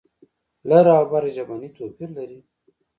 [0.69, 2.39] لر او بر ژبنی توپیر لري.